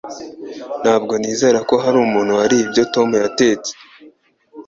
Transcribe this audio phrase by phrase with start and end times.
[0.83, 3.71] Ntabwo nizera ko hari umuntu wariye ibyo Tom yatetse.